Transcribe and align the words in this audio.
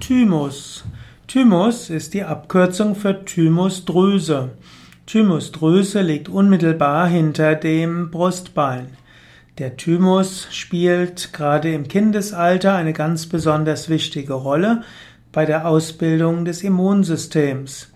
Thymus. 0.00 0.82
Thymus 1.28 1.90
ist 1.90 2.14
die 2.14 2.24
Abkürzung 2.24 2.96
für 2.96 3.24
Thymusdrüse. 3.24 4.48
Thymusdrüse 5.06 6.00
liegt 6.00 6.28
unmittelbar 6.28 7.06
hinter 7.06 7.54
dem 7.54 8.10
Brustbein. 8.10 8.88
Der 9.58 9.76
Thymus 9.76 10.48
spielt 10.50 11.32
gerade 11.34 11.72
im 11.72 11.86
Kindesalter 11.86 12.74
eine 12.74 12.94
ganz 12.94 13.26
besonders 13.26 13.90
wichtige 13.90 14.32
Rolle 14.32 14.82
bei 15.32 15.44
der 15.44 15.68
Ausbildung 15.68 16.46
des 16.46 16.62
Immunsystems. 16.62 17.92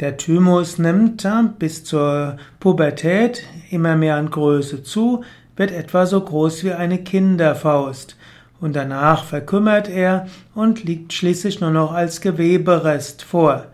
Der 0.00 0.16
Thymus 0.16 0.78
nimmt 0.78 1.26
bis 1.58 1.84
zur 1.84 2.38
Pubertät 2.58 3.44
immer 3.70 3.96
mehr 3.96 4.16
an 4.16 4.30
Größe 4.30 4.82
zu, 4.82 5.22
wird 5.56 5.70
etwa 5.70 6.06
so 6.06 6.20
groß 6.20 6.64
wie 6.64 6.72
eine 6.72 6.98
Kinderfaust 6.98 8.16
und 8.60 8.76
danach 8.76 9.24
verkümmert 9.24 9.88
er 9.88 10.26
und 10.54 10.84
liegt 10.84 11.12
schließlich 11.12 11.60
nur 11.60 11.70
noch 11.70 11.92
als 11.92 12.20
Geweberest 12.20 13.22
vor. 13.22 13.66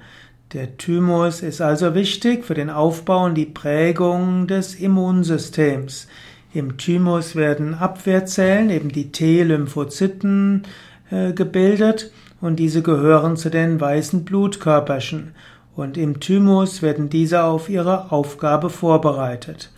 Der 0.53 0.77
Thymus 0.77 1.43
ist 1.43 1.61
also 1.61 1.95
wichtig 1.95 2.45
für 2.45 2.55
den 2.55 2.71
Aufbau 2.71 3.25
und 3.25 3.35
die 3.35 3.47
Prägung 3.47 4.47
des 4.47 4.77
Immunsystems. 4.77 6.07
Im 6.55 6.79
Thymus 6.79 7.35
werden 7.35 7.75
Abwehrzellen, 7.75 8.71
eben 8.71 8.91
die 8.91 9.11
T-Lymphozyten, 9.11 10.63
äh, 11.11 11.33
gebildet 11.33 12.13
und 12.41 12.57
diese 12.57 12.83
gehören 12.83 13.37
zu 13.37 13.51
den 13.51 13.81
weißen 13.81 14.25
Blutkörperchen. 14.25 15.35
Und 15.75 15.99
im 15.99 16.21
Thymus 16.21 16.81
werden 16.81 17.11
diese 17.11 17.45
auf 17.45 17.69
ihre 17.69 18.11
Aufgabe 18.13 18.71
vorbereitet. 18.71 19.71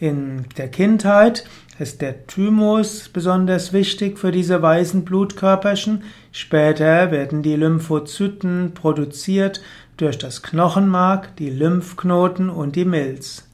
In 0.00 0.46
der 0.56 0.68
Kindheit 0.68 1.44
ist 1.78 2.00
der 2.00 2.26
Thymus 2.26 3.10
besonders 3.10 3.74
wichtig 3.74 4.18
für 4.18 4.32
diese 4.32 4.62
weißen 4.62 5.04
Blutkörperchen. 5.04 6.04
Später 6.32 7.10
werden 7.10 7.42
die 7.42 7.54
Lymphozyten 7.54 8.72
produziert 8.72 9.60
durch 9.98 10.16
das 10.16 10.42
Knochenmark, 10.42 11.36
die 11.36 11.50
Lymphknoten 11.50 12.48
und 12.48 12.76
die 12.76 12.86
Milz. 12.86 13.46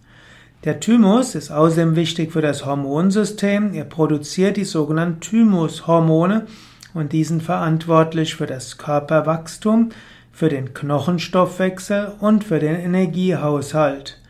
Der 0.63 0.79
Thymus 0.79 1.35
ist 1.35 1.51
außerdem 1.51 1.97
wichtig 1.97 2.31
für 2.31 2.43
das 2.43 2.65
Hormonsystem. 2.65 3.75
Er 3.75 3.85
produziert 3.85 4.57
die 4.57 4.65
sogenannten 4.65 5.19
Thymushormone 5.19 6.47
und 6.95 7.13
die 7.13 7.25
sind 7.25 7.43
verantwortlich 7.43 8.37
für 8.37 8.47
das 8.47 8.79
Körperwachstum, 8.79 9.89
für 10.31 10.49
den 10.49 10.75
Knochenstoffwechsel 10.75 12.13
und 12.21 12.45
für 12.45 12.61
den 12.61 12.77
Energiehaushalt. 12.77 14.21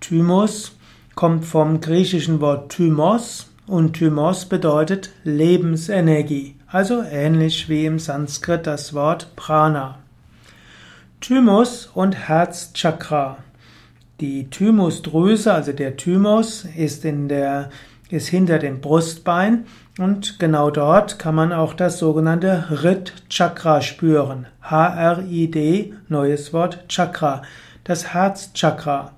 Thymus 0.00 0.77
kommt 1.18 1.44
vom 1.44 1.80
griechischen 1.80 2.40
Wort 2.40 2.70
Thymos 2.70 3.48
und 3.66 3.94
Thymos 3.94 4.44
bedeutet 4.44 5.10
Lebensenergie, 5.24 6.54
also 6.68 7.02
ähnlich 7.02 7.68
wie 7.68 7.86
im 7.86 7.98
Sanskrit 7.98 8.68
das 8.68 8.94
Wort 8.94 9.34
Prana. 9.34 9.98
Thymus 11.20 11.90
und 11.92 12.28
Herzchakra. 12.28 13.38
Die 14.20 14.48
Thymusdrüse, 14.48 15.52
also 15.52 15.72
der 15.72 15.96
Thymus, 15.96 16.64
ist 16.76 17.04
in 17.04 17.26
der 17.28 17.70
ist 18.10 18.28
hinter 18.28 18.60
dem 18.60 18.80
Brustbein 18.80 19.66
und 19.98 20.38
genau 20.38 20.70
dort 20.70 21.18
kann 21.18 21.34
man 21.34 21.52
auch 21.52 21.74
das 21.74 21.98
sogenannte 21.98 22.66
Rit 22.84 23.12
Chakra 23.28 23.80
spüren. 23.80 24.46
H-R-I-D, 24.62 25.94
neues 26.06 26.52
Wort 26.52 26.84
Chakra, 26.88 27.42
das 27.82 28.14
Herzchakra. 28.14 29.16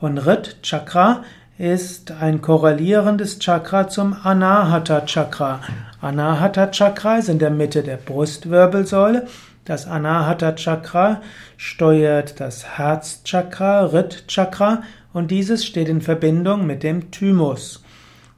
Und 0.00 0.18
Rit 0.18 0.56
Chakra 0.62 1.22
ist 1.62 2.10
ein 2.10 2.42
korrelierendes 2.42 3.38
Chakra 3.38 3.86
zum 3.86 4.16
Anahata 4.24 5.02
Chakra. 5.02 5.60
Anahata 6.00 6.72
Chakra 6.72 7.18
ist 7.18 7.28
in 7.28 7.38
der 7.38 7.50
Mitte 7.50 7.84
der 7.84 7.98
Brustwirbelsäule. 7.98 9.28
Das 9.64 9.86
Anahata 9.86 10.56
Chakra 10.56 11.22
steuert 11.56 12.40
das 12.40 12.76
Herzchakra, 12.78 13.84
Rit 13.84 14.24
Chakra 14.26 14.82
und 15.12 15.30
dieses 15.30 15.64
steht 15.64 15.88
in 15.88 16.00
Verbindung 16.00 16.66
mit 16.66 16.82
dem 16.82 17.12
Thymus. 17.12 17.84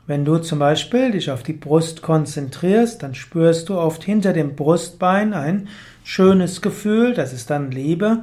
Wenn 0.07 0.27
du 0.27 0.37
zum 0.37 0.59
Beispiel 0.59 1.13
dich 1.13 1.31
auf 1.31 1.43
die 1.43 1.55
Brust 1.55 2.03
konzentrierst, 2.03 3.03
dann 3.03 3.15
spürst 3.15 3.71
du 3.71 3.79
oft 3.79 4.05
hinter 4.05 4.34
dem 4.34 4.55
Brustbein 4.55 5.33
ein 5.33 5.69
schönes 6.03 6.61
Gefühl, 6.61 7.15
das 7.15 7.33
ist 7.33 7.49
dann 7.49 7.71
Liebe, 7.71 8.19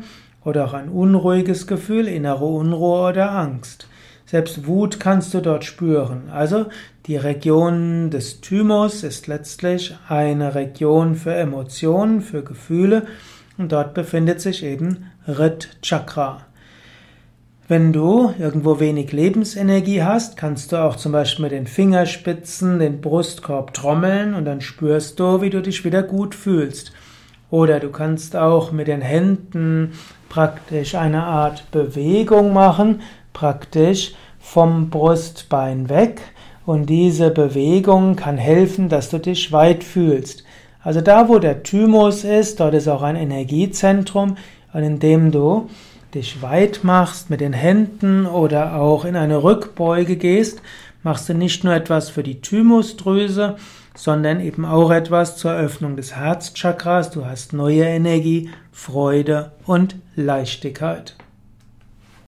oder 0.45 0.65
auch 0.65 0.73
ein 0.73 0.89
unruhiges 0.89 1.65
Gefühl, 1.65 2.07
innere 2.07 2.45
Unruhe 2.45 3.09
oder 3.09 3.31
Angst. 3.31 3.87
Selbst 4.31 4.65
Wut 4.65 4.97
kannst 4.97 5.33
du 5.33 5.41
dort 5.41 5.65
spüren. 5.65 6.29
Also 6.31 6.67
die 7.05 7.17
Region 7.17 8.11
des 8.11 8.39
Thymus 8.39 9.03
ist 9.03 9.27
letztlich 9.27 9.93
eine 10.07 10.55
Region 10.55 11.15
für 11.15 11.33
Emotionen, 11.33 12.21
für 12.21 12.41
Gefühle 12.41 13.07
und 13.57 13.73
dort 13.73 13.93
befindet 13.93 14.39
sich 14.39 14.63
eben 14.63 15.11
Rit 15.27 15.71
Chakra. 15.81 16.45
Wenn 17.67 17.91
du 17.91 18.33
irgendwo 18.39 18.79
wenig 18.79 19.11
Lebensenergie 19.11 20.01
hast, 20.01 20.37
kannst 20.37 20.71
du 20.71 20.77
auch 20.77 20.95
zum 20.95 21.11
Beispiel 21.11 21.43
mit 21.43 21.51
den 21.51 21.67
Fingerspitzen 21.67 22.79
den 22.79 23.01
Brustkorb 23.01 23.73
trommeln 23.73 24.33
und 24.33 24.45
dann 24.45 24.61
spürst 24.61 25.19
du, 25.19 25.41
wie 25.41 25.49
du 25.49 25.61
dich 25.61 25.83
wieder 25.83 26.03
gut 26.03 26.35
fühlst. 26.35 26.93
Oder 27.49 27.81
du 27.81 27.89
kannst 27.89 28.37
auch 28.37 28.71
mit 28.71 28.87
den 28.87 29.01
Händen 29.01 29.91
praktisch 30.29 30.95
eine 30.95 31.23
Art 31.23 31.69
Bewegung 31.71 32.53
machen, 32.53 33.01
praktisch 33.33 34.13
vom 34.39 34.89
Brustbein 34.89 35.89
weg 35.89 36.21
und 36.65 36.87
diese 36.87 37.29
Bewegung 37.29 38.15
kann 38.15 38.37
helfen, 38.37 38.89
dass 38.89 39.09
du 39.09 39.19
dich 39.19 39.51
weit 39.51 39.83
fühlst. 39.83 40.43
Also 40.83 41.01
da, 41.01 41.29
wo 41.29 41.37
der 41.37 41.63
Thymus 41.63 42.23
ist, 42.23 42.59
dort 42.59 42.73
ist 42.73 42.87
auch 42.87 43.03
ein 43.03 43.15
Energiezentrum 43.15 44.37
und 44.73 44.83
indem 44.83 45.31
du 45.31 45.69
dich 46.13 46.41
weit 46.41 46.83
machst 46.83 47.29
mit 47.29 47.41
den 47.41 47.53
Händen 47.53 48.25
oder 48.25 48.75
auch 48.75 49.05
in 49.05 49.15
eine 49.15 49.43
Rückbeuge 49.43 50.17
gehst, 50.17 50.61
machst 51.03 51.29
du 51.29 51.33
nicht 51.33 51.63
nur 51.63 51.73
etwas 51.73 52.09
für 52.09 52.23
die 52.23 52.41
Thymusdrüse, 52.41 53.55
sondern 53.95 54.39
eben 54.39 54.65
auch 54.65 54.91
etwas 54.91 55.37
zur 55.37 55.53
Öffnung 55.53 55.95
des 55.95 56.15
Herzchakras. 56.15 57.11
Du 57.11 57.25
hast 57.25 57.53
neue 57.53 57.83
Energie, 57.83 58.49
Freude 58.71 59.51
und 59.65 59.95
Leichtigkeit. 60.15 61.15